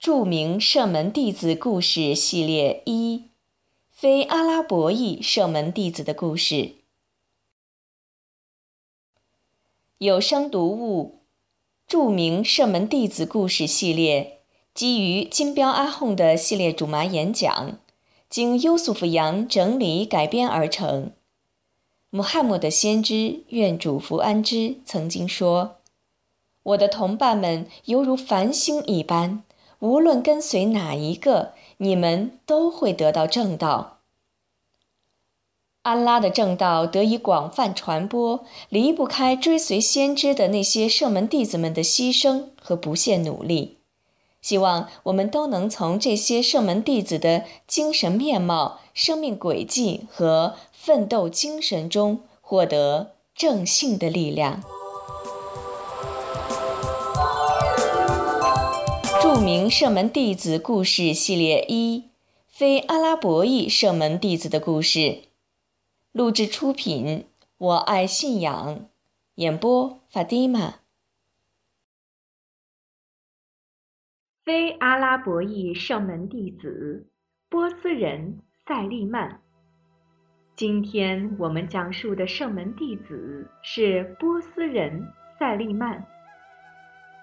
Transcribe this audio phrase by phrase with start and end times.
[0.00, 3.24] 著名射门弟子故事系列一：
[3.90, 6.76] 非阿拉伯裔射门弟子的故事。
[9.98, 11.20] 有声读物：
[11.86, 14.40] 著名射门弟子故事系列，
[14.72, 17.78] 基于金标阿訇的系列主麻演讲，
[18.30, 21.12] 经优素福扬整理改编而成。
[22.08, 25.76] 穆罕默德先知愿主福安之曾经说。
[26.62, 29.44] 我的同伴们犹如繁星一般，
[29.80, 33.98] 无论跟随哪一个，你们都会得到正道。
[35.82, 43.78] 安拉的正道得以广泛传播，离不开追随先知的那些圣门弟子们的牺牲和不懈努力。
[44.42, 54.62] 希望我们都能从这些圣门弟子的精神面貌、生命轨迹和奋斗精神中获得正信的力量。
[59.32, 62.10] 著名射门弟子故事系列一：
[62.48, 65.22] 非阿拉伯裔射门弟子的故事。
[66.10, 68.88] 录制出品：我爱信仰。
[69.36, 70.80] 演播：法蒂玛。
[74.44, 77.06] 非阿拉伯裔射门弟子，
[77.48, 79.40] 波斯人塞利曼。
[80.56, 85.06] 今天我们讲述的射门弟子是波斯人
[85.38, 86.04] 塞利曼。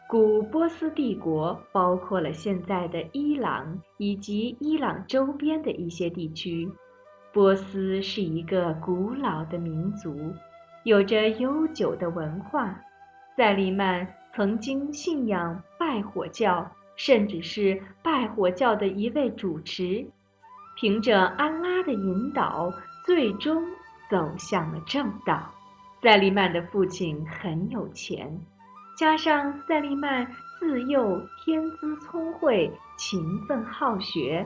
[0.10, 6.72] 古波斯帝国包括了现在的伊朗以及伊朗周边的一些地区。
[7.34, 10.34] 波斯是一个古老的民族，
[10.86, 12.80] 有着悠久的文化。
[13.36, 20.08] 塞利曼曾经信仰拜火教，甚至是拜火教的一位主持。
[20.78, 22.72] 凭着安拉的引导，
[23.06, 23.62] 最终
[24.10, 25.54] 走向了正道。
[26.02, 28.40] 塞利曼的父亲很有钱。
[28.98, 30.26] 加上塞利曼
[30.58, 34.44] 自幼天资聪慧、勤奋好学，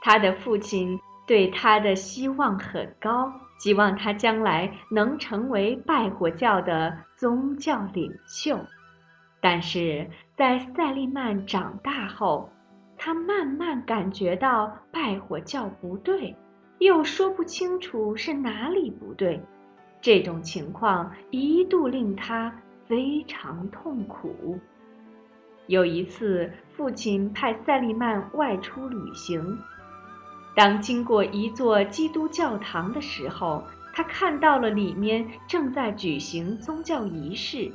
[0.00, 8.56] 他的父亲对他的希望很高，希望他将来能成为拜火教的宗教领袖。
[9.40, 12.48] 但是在塞利曼长大后，
[12.96, 16.36] 他慢慢感觉到拜火教不对，
[16.78, 19.42] 又说不清楚是哪里不对。
[20.00, 22.54] 这种情况一度令他。
[22.86, 24.58] 非常痛苦。
[25.66, 29.58] 有一次，父亲派塞利曼外出旅行。
[30.54, 33.62] 当经过一座基督教堂的时候，
[33.94, 37.70] 他看到了里面正在举行宗教仪式。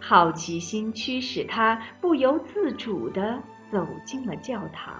[0.00, 4.94] 好奇心驱使他不由自主地走进了教堂。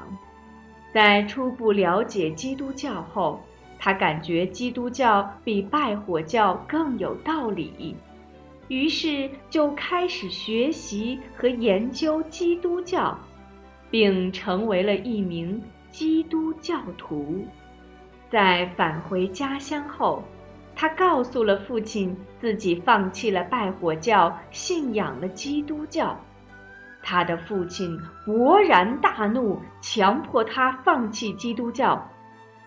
[0.92, 3.40] 在初步了解基督教后，
[3.78, 7.94] 他感觉基督教比拜火教更有道理。
[8.68, 13.18] 于是就开始学习和研究基督教，
[13.90, 17.46] 并成为了一名基督教徒。
[18.30, 20.22] 在返回家乡后，
[20.76, 26.18] 他告诉了父亲自己放弃了拜火教，信仰了基督教。
[27.02, 32.06] 他的父亲勃然大怒，强迫他放弃基督教，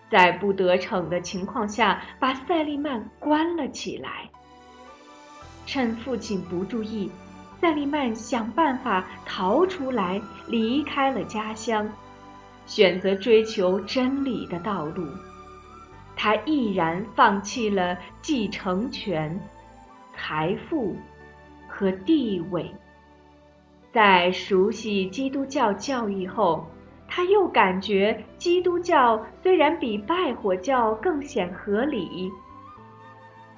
[0.09, 4.31] 在不得逞的情况下，把塞利曼关了起来。
[5.65, 7.11] 趁父亲不注意，
[7.59, 11.89] 塞利曼想办法逃出来，离开了家乡，
[12.65, 15.05] 选择追求真理的道路。
[16.15, 19.39] 他毅然放弃了继承权、
[20.13, 20.95] 财富
[21.67, 22.69] 和地位。
[23.91, 26.65] 在熟悉基督教教义后，
[27.07, 32.29] 他又感觉基督教虽然比拜火教更显合理。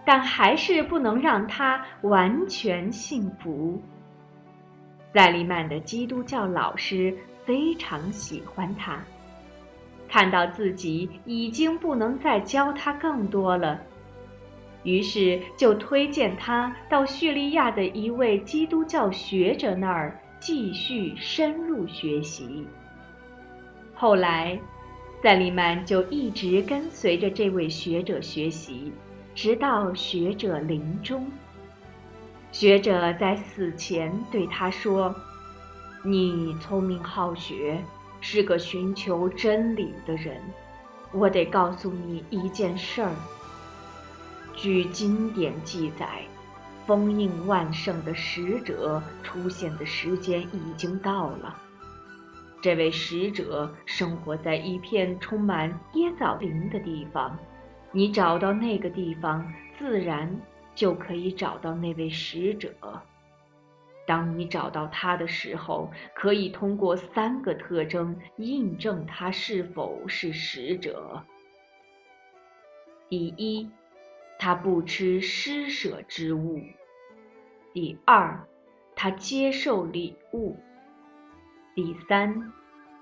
[0.05, 3.81] 但还是不能让他完全信服。
[5.13, 7.15] 塞利曼的基督教老师
[7.45, 9.03] 非常喜欢他，
[10.09, 13.79] 看到自己已经不能再教他更多了，
[14.83, 22.65] 于是就推荐他到叙利亚的一位基督教学者那儿继续深入学习。
[23.93, 24.59] 后来，
[25.21, 28.91] 塞利曼就一直跟随着这位学者学习。
[29.35, 31.27] 直到学者临终，
[32.51, 35.13] 学者在死前对他说
[36.05, 37.83] ：“你聪明好学，
[38.21, 40.39] 是个寻求真理的人。
[41.11, 43.11] 我得告诉你一件事儿。
[44.55, 46.21] 据经典记载，
[46.85, 51.55] 封印万圣的使者出现的时间已经到了。
[52.61, 57.35] 这位使者生活在一片充满椰枣林的地方。”
[57.95, 60.41] 你找到那个地方，自然
[60.73, 62.73] 就可以找到那位使者。
[64.07, 71.23] 当你找到他的时候，可以通过三个特征印证他是否是使者。
[73.07, 73.69] 第一，
[74.39, 76.59] 他不吃施舍之物；
[77.73, 78.43] 第二，
[78.95, 80.57] 他接受礼物；
[81.75, 82.51] 第三，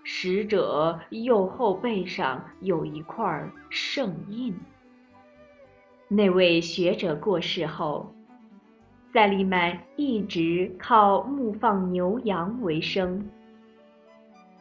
[0.03, 4.53] 使者右后背上有一块圣印。
[6.13, 8.13] 那位学者过世后。
[9.13, 13.25] 塞利曼一直靠牧放牛羊为生，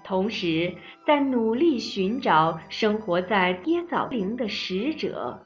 [0.05, 0.73] 同时
[1.05, 5.45] 在努力寻找生活在跌枣林的使者。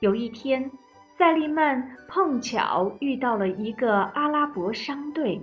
[0.00, 0.68] 有一天，
[1.16, 5.40] 塞利曼碰巧遇到了一个阿拉伯商队，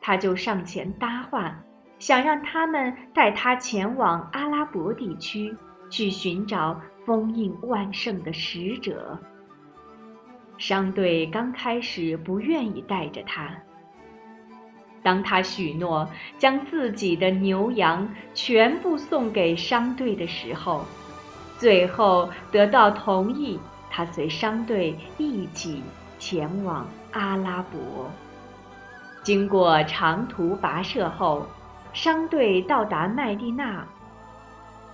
[0.00, 1.54] 他就上前搭话，
[1.98, 5.54] 想让他们带他前往阿拉伯地区，
[5.88, 9.18] 去寻找封印万圣的使者。
[10.56, 13.50] 商队刚开始不愿意带着他。
[15.02, 16.08] 当他许诺
[16.38, 20.84] 将自己的牛羊全部送给商队的时候，
[21.58, 23.58] 最后得到同意，
[23.90, 25.82] 他随商队一起
[26.18, 28.10] 前往阿拉伯。
[29.22, 31.46] 经过长途跋涉后，
[31.92, 33.86] 商队到达麦地那。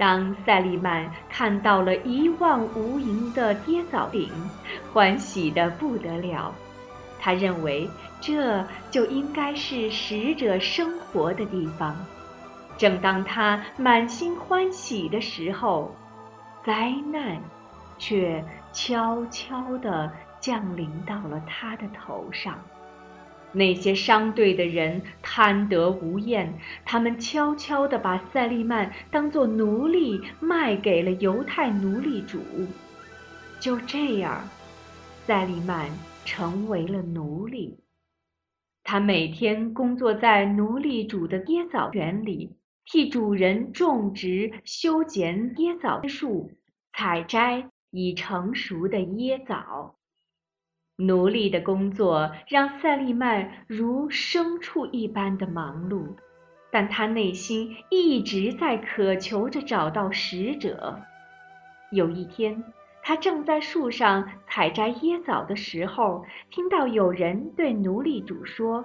[0.00, 4.30] 当塞利曼看到了一望无垠的跌枣岭，
[4.90, 6.54] 欢喜得不得了。
[7.20, 7.86] 他认为
[8.18, 11.94] 这就应该是使者生活的地方。
[12.78, 15.94] 正当他满心欢喜的时候，
[16.64, 17.38] 灾难
[17.98, 18.42] 却
[18.72, 20.10] 悄悄地
[20.40, 22.58] 降临到了他的头上。
[23.52, 32.40] 那些商队的人贪得无厌，他们悄悄地把赛利曼当作奴隶卖给了犹太奴隶主。
[33.58, 34.48] 就这样，
[35.26, 35.90] 赛利曼
[36.24, 37.78] 成为了奴隶。
[38.82, 42.56] 他每天工作在奴隶主的椰枣园里，
[42.86, 46.50] 替主人种植、修剪椰枣树，
[46.92, 49.96] 采摘已成熟的椰枣。
[51.00, 56.14] 奴隶的工作让赛利曼如牲畜一般的忙碌，
[56.70, 61.00] 但他内心一直在渴求着找到使者。
[61.90, 62.62] 有一天，
[63.02, 68.84] 他正在树上采摘椰枣的时候，听到有人对奴隶主说：“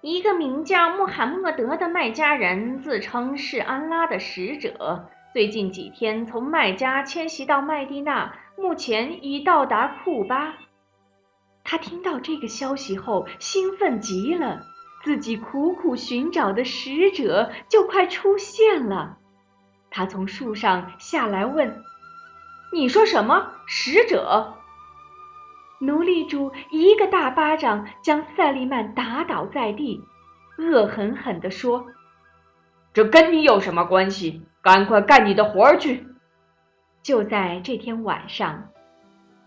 [0.00, 10.54] 一个名叫穆罕默德的麦加人自称是安拉的使者，最近几天从麦加迁徙到麦地那，目前已到达库巴。”
[11.70, 14.66] 他听到这个消息后，兴奋极了。
[15.04, 19.18] 自己苦苦寻找的使者就快出现了。
[19.88, 21.80] 他从树上下来问
[22.74, 23.52] ：“你说什么？
[23.68, 24.54] 使者？”
[25.78, 30.02] 奴隶主一个大巴掌将赛利曼打倒在地，
[30.58, 31.86] 恶狠狠地说
[32.92, 34.42] ：“这跟你有什么关系？
[34.60, 36.04] 赶快干你的活儿去！”
[37.00, 38.70] 就在这天晚上。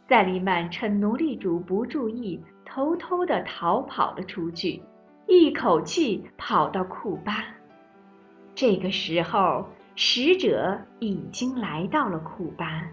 [0.07, 4.81] 塞利曼趁奴隶主不注意，偷偷地逃跑了出去，
[5.27, 7.45] 一口气跑到库巴。
[8.53, 9.65] 这个时候，
[9.95, 12.83] 使者已经来到了库巴。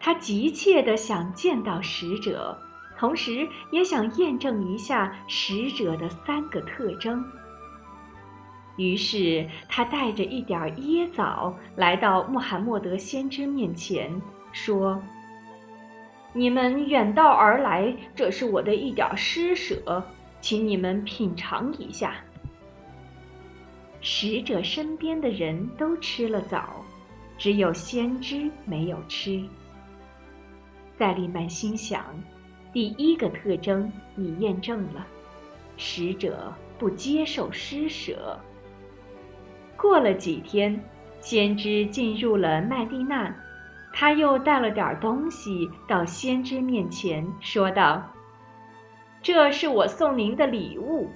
[0.00, 2.58] 他急切地想见到使者，
[2.98, 7.24] 同时也想验证一下使者的三个特征。
[8.76, 14.20] 于是，他带着一点椰枣来到穆罕默德先知面前，
[14.52, 15.00] 说。
[16.34, 20.04] 你们远道而来，这是我的一点施舍，
[20.40, 22.16] 请你们品尝一下。
[24.00, 26.84] 使者身边的人都吃了枣，
[27.36, 29.42] 只有先知没有吃。
[30.98, 32.04] 赛利曼心想，
[32.72, 35.06] 第一个特征已验证了，
[35.76, 38.38] 使者不接受施舍。
[39.76, 40.80] 过了几天，
[41.20, 43.34] 先知进入了麦地那。
[44.00, 48.00] 他又带了点东西到先知面前，说道
[49.20, 51.10] ：“这是我送您的礼物。”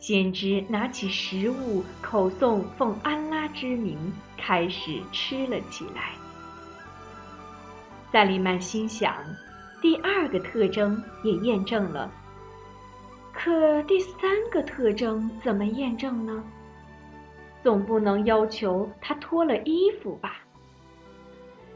[0.00, 3.98] 先知拿起食物，口诵奉安拉之名，
[4.38, 6.12] 开始吃了起来。
[8.10, 9.14] 塞利曼心想，
[9.82, 12.10] 第二个特征也验证了，
[13.34, 16.42] 可第三个特征怎么验证呢？
[17.62, 20.38] 总不能要求他脱了衣服吧？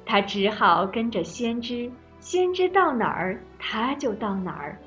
[0.07, 4.79] 他只好跟着先知，先知到哪儿他就到哪儿，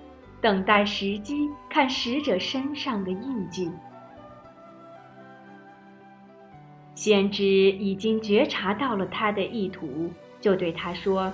[0.41, 3.69] 等待时机看使者身上的印记。
[6.95, 11.31] 先知已经觉察到了他的意图，就对他说：“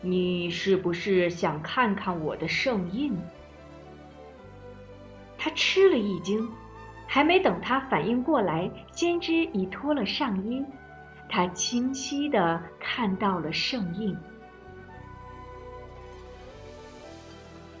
[0.00, 3.16] 你是不是想看看我的圣印？”
[5.38, 6.48] 他吃了一惊，
[7.06, 10.64] 还没等他反应过来，先知已脱了上衣，
[11.36, 14.16] 他清晰的看到了圣印。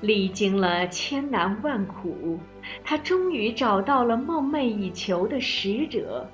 [0.00, 2.40] 历经了千难万苦，
[2.82, 6.28] 他终于找到了梦寐以求的使者，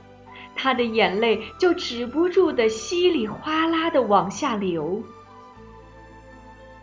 [0.57, 5.03] 他的眼泪就止不住的稀里哗啦的往下流。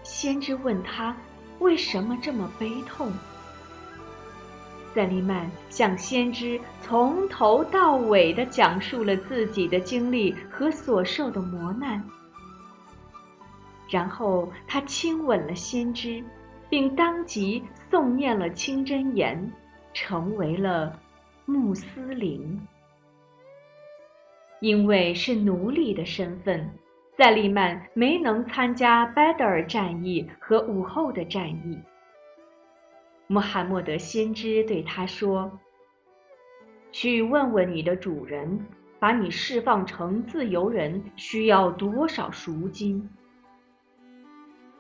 [0.04, 1.18] 先知问他
[1.58, 3.12] 为什么这么悲痛。
[4.98, 12.04] 赛利曼向先知从头到尾的讲述了自己的经历和所受的磨难，
[13.92, 16.24] 然后他亲吻了先知，
[16.68, 19.54] 并当即诵念了清真言，
[19.94, 21.00] 成为了
[21.46, 22.60] 穆斯林。
[24.62, 26.72] 因为是奴隶的身份，
[27.16, 31.78] 赛利曼没能参加拜德尔战役和武后的战役。
[33.28, 35.60] 穆罕默德先知对他说
[36.94, 38.66] ：“去问问你的主人，
[39.00, 43.10] 把你释放成自由人需要多少赎金。”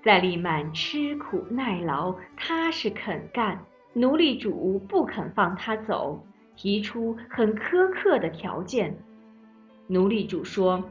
[0.02, 6.26] 赛利曼吃苦耐劳，踏实肯干，奴隶主不肯放他走，
[6.56, 8.98] 提出很苛刻的条件。
[9.88, 10.90] 奴隶主说：“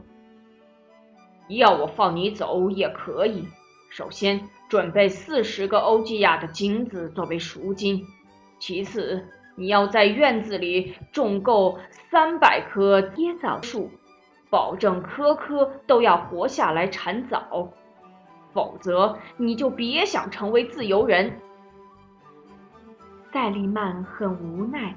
[1.49, 3.47] 要我放你走也可以，
[3.89, 4.39] 首先。”
[4.69, 8.05] 准备四十个欧吉亚的金子作为赎金，
[8.59, 9.25] 其次
[9.55, 11.79] 你要在院子里种够
[12.11, 13.89] 三百棵椰枣树，
[14.49, 17.71] 保证棵棵都要活下来产枣，
[18.51, 21.39] 否则你就别想成为自由人。
[23.31, 24.93] 赛利曼很无奈，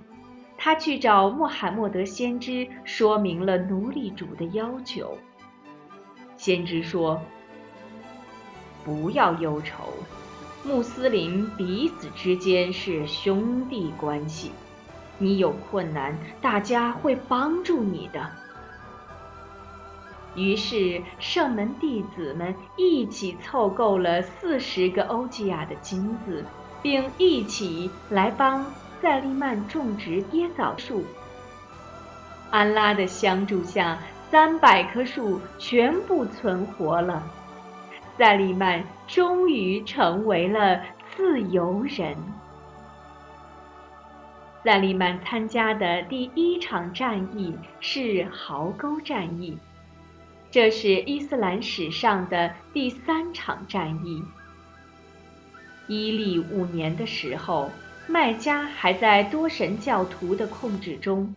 [0.58, 5.16] 他去找穆罕默德先知，说明了奴隶主的要求。
[6.36, 7.22] 先知说。
[8.84, 9.92] 不要忧愁，
[10.62, 14.52] 穆斯林彼此之间是兄弟关系。
[15.18, 18.30] 你有困难，大家会帮助你的。
[20.34, 26.44] 于是，圣门弟子们一起凑够了四十个欧吉亚的金子，
[26.80, 28.64] 并一起来帮
[29.02, 31.04] 赛利曼种植椰枣树。
[32.50, 33.98] 安拉的相助下，
[34.30, 37.22] 三百棵树全部存活了。
[38.20, 40.82] 赛利曼终于成为了
[41.16, 42.14] 自由人。
[44.62, 49.56] 赛利曼参加的第一场战役是壕沟战役，
[50.50, 54.22] 这是伊斯兰史上的第三场战役。
[55.88, 57.70] 伊利五年的时候，
[58.06, 61.34] 麦加还在多神教徒的控制中。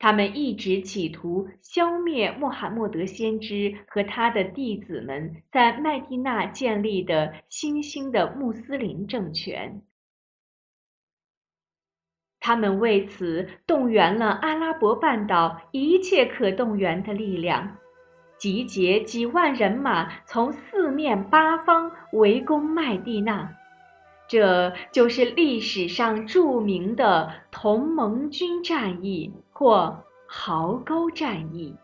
[0.00, 9.82] 他们一直企图消灭穆罕默德先知和他的弟子们在麦地那建立的新兴的穆斯林政权。
[12.40, 17.76] 他们为此动员了阿拉伯半岛一切可动员的力量，
[18.38, 23.54] 集结几万人马，从四面八方围攻麦地那。
[24.26, 29.34] 这就是历史上著名的同盟军战役。
[29.60, 31.76] 或壕沟战役。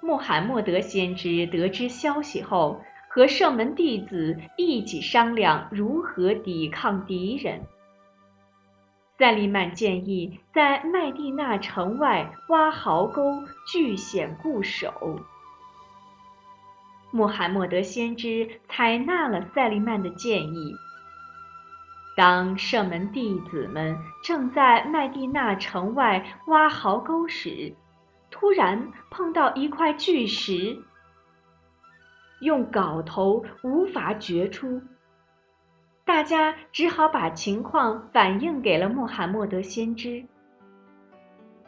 [0.00, 2.80] 穆罕默德先知得知消息后，
[3.10, 7.60] 和圣门弟子一起商量如何抵抗敌人。
[9.18, 15.20] 赛利曼建议在麦地那城外挖壕沟，据险固守。
[17.10, 20.74] 穆罕默德先知采纳了赛利曼的建议。
[22.16, 27.74] 当圣门弟子们正在麦地那城外挖壕沟时，
[28.30, 30.78] 突然碰到一块巨石，
[32.40, 34.80] 用镐头无法掘出。
[36.04, 40.24] 大家只好把情况反映给了穆罕默德先知。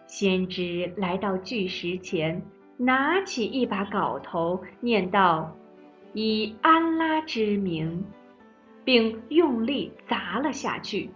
[0.07, 2.41] 先知来到巨石前，
[2.77, 5.57] 拿起一把镐头，念道
[6.15, 8.05] ：“以安拉之名。”
[8.87, 11.11] 并用力砸了下去。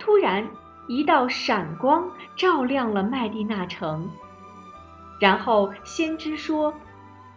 [0.00, 0.44] 突然，
[0.88, 4.10] 一道闪光照亮了麦地那城。
[5.20, 6.74] 然后先知说：“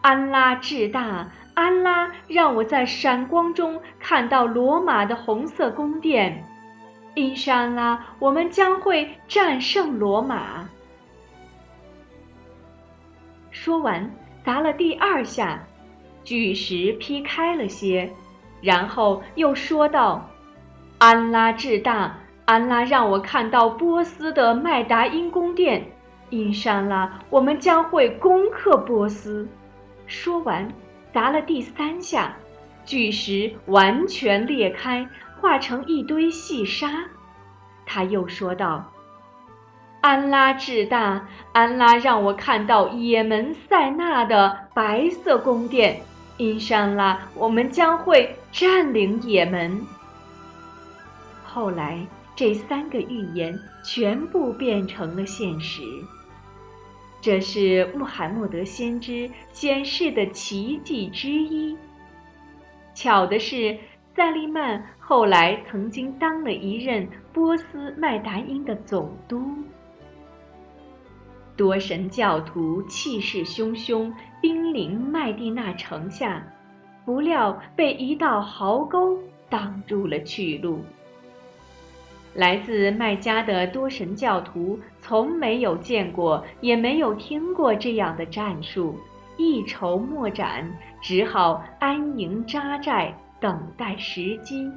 [0.01, 6.43] 安拉至大，安拉让我在闪光中看到罗马的红色宫殿。
[7.13, 10.67] 因山拉，我们将会战胜罗马。”
[13.51, 14.11] 说完，
[14.43, 15.63] 砸了第二下，
[16.23, 18.11] 巨石劈开了些。
[18.65, 20.27] 然后又说道
[20.97, 25.85] ：“安拉至大，安拉让我看到波斯的麦达因宫殿。
[26.31, 29.47] 因山拉，我们将会攻克波斯。”
[30.07, 30.67] 说完，
[31.13, 32.35] 砸了第三下，
[32.83, 35.07] 巨石完全裂开，
[35.39, 37.05] 化成一堆细沙。
[37.85, 38.91] 他又说道
[40.01, 46.01] ：“安拉至大，安拉让我看到也门塞纳的白色宫殿。
[46.37, 49.81] 因山拉，我们将会占领也门。”
[51.43, 55.81] 后来，这三个预言全部变成了现实。
[57.21, 61.75] 这是穆罕默德先知显示的奇迹之一。
[62.93, 63.77] 巧的是，
[64.15, 69.55] 塞利曼后来曾经当了一任波斯麦达因的总督。
[71.57, 76.45] 多神教徒气势汹汹，兵临麦地那城下，
[77.05, 79.17] 不料被一道壕沟
[79.49, 80.81] 挡住了去路。
[82.33, 88.99] 来自麦加的多神教徒从没有见过，也没有听过这样的战术，
[89.37, 90.69] 一筹莫展，
[91.01, 94.69] 只好安营扎寨，等待时机。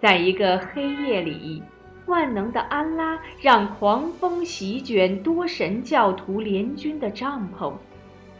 [0.00, 1.60] 在一个黑夜里，
[2.06, 7.74] 万能的安拉让狂风席卷多神教徒联军的帐篷，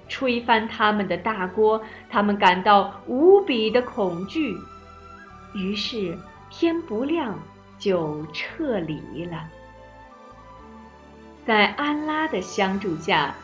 [0.08, 4.56] 吹翻他们的大锅，他们感到无比的恐惧，
[5.54, 6.16] 于是
[6.50, 7.38] 天不亮。
[7.78, 9.50] 就撤离了。
[11.46, 13.34] 在安拉的相助下，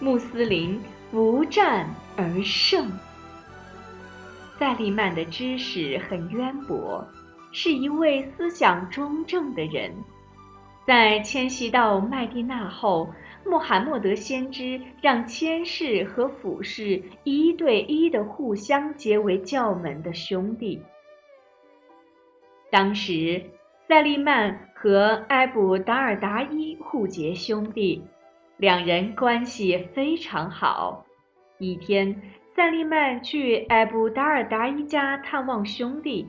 [0.00, 2.90] 穆斯林不战而胜。
[4.58, 7.06] 塞利曼的知识很渊博，
[7.52, 9.92] 是一位思想中正的人。
[10.86, 13.08] 在迁徙到麦地那后，
[13.44, 20.82] 穆罕默德先知让谦氏和俯视一对一的互相结为教门的兄弟。
[22.70, 23.42] 当时，
[23.86, 28.02] 塞利曼和埃卜达尔达伊互结兄弟，
[28.56, 31.04] 两人关系非常好。
[31.58, 32.20] 一天，
[32.54, 36.26] 塞利曼去埃卜达尔达伊家探望兄弟，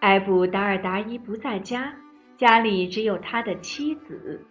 [0.00, 1.94] 埃布达尔达伊不在家，
[2.36, 4.46] 家里只有他的妻子。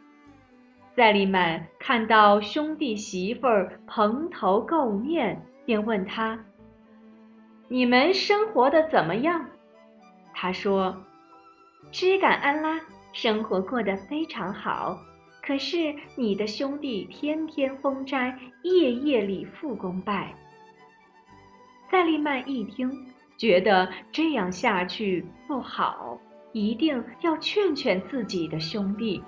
[0.95, 6.39] 塞利曼看到兄弟媳妇儿蓬头垢面，便问他
[7.67, 9.45] ：“你们生活的怎么样？”
[10.34, 11.03] 他说
[11.91, 12.79] ：“知感安拉，
[13.13, 14.97] 生活过得非常好。
[15.41, 20.34] 可是你的兄弟天天封斋，夜夜礼复公拜。”
[21.91, 23.05] 塞利曼一听，
[23.38, 26.17] 觉得这样下去不好，
[26.54, 29.24] 一定要劝劝自己的兄弟。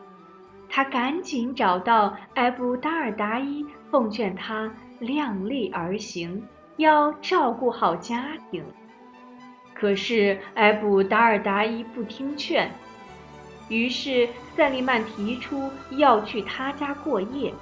[0.69, 6.43] 他赶紧找到埃布达尔达伊，奉劝他量力而行，
[6.75, 8.63] 要照顾好家庭。
[9.73, 12.69] 可是埃布达尔达伊不听劝，
[13.69, 17.53] 于是塞利曼提出要去他家过夜。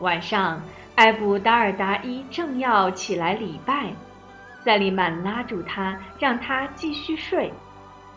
[0.00, 0.62] 晚上，
[0.96, 3.92] 埃布达尔达伊正要起来礼拜，
[4.64, 7.52] 塞利曼拉住他，让他继续睡。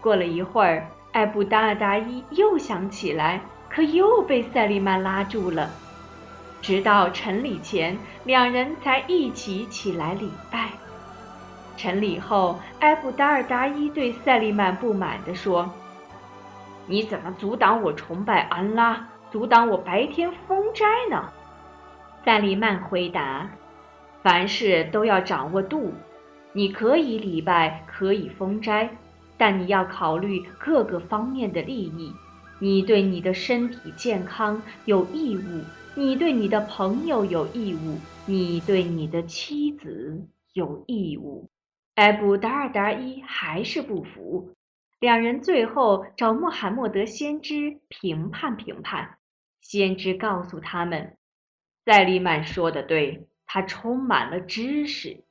[0.01, 5.69] 过了一会儿，埃布达尔达伊又想起来，可又被塞利曼拉住了。
[6.61, 10.69] 直到晨礼前，两人才一起起来礼拜。
[11.77, 15.69] 晨礼后，埃布达尔达伊对塞利曼不满地说
[16.85, 21.29] ：“你怎么阻挡我崇拜安拉，阻挡我白天封斋呢？”
[22.23, 23.49] 塞利曼回答
[24.21, 25.91] ：“凡事都要掌握度，
[26.53, 28.97] 你可以礼拜，可以封斋，
[29.37, 32.13] 但你要考虑各个方面的利益。
[32.59, 35.63] 你对你的身体健康有义务，
[35.95, 41.49] 你对你的朋友有义务，你对你的妻子有义务。”
[41.95, 44.53] 埃布达尔达伊还是不服，
[44.99, 49.17] 两人最后找穆罕默德先知评判评判。
[49.61, 51.17] 先知告诉他们，
[51.85, 55.23] 塞利曼说的对，他充满了知识。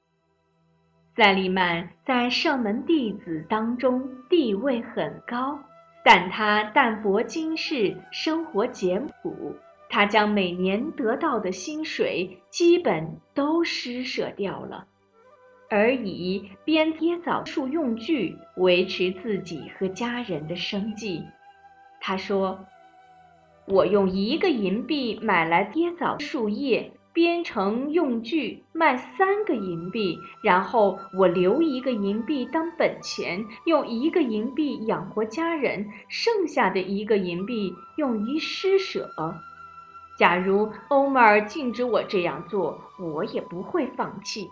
[1.17, 5.59] 塞利曼在圣门弟子当中地位很高，
[6.05, 9.57] 但他淡泊经世，生活简朴。
[9.89, 14.87] 他将每年得到的薪水基本都施舍掉了。
[15.69, 21.25] 而以编椰枣树用具维持自己和家人的生计。
[22.01, 22.67] 他说
[23.67, 39.11] ：“我用一个银币买来椰枣树叶，编成用具卖三个银币，然后我留一个银币当本钱，用一个银币养活家人，剩下的一个银币用于施舍。
[40.19, 44.51] 假如欧麦尔禁止我这样做，我也不会放弃。”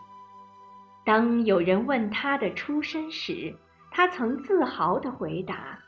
[1.05, 3.55] 当有人问他的出身时，
[3.91, 5.79] 他曾自豪地回答：“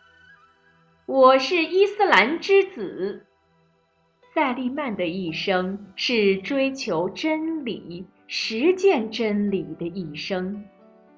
[1.06, 3.26] 我是伊斯兰之子。”
[4.32, 10.64] 塞利曼的一生是追求真理，实践真理的一生，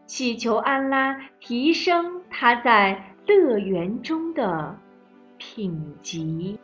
[0.07, 4.79] 祈求安拉提升他在乐园中的
[5.37, 6.59] 品级。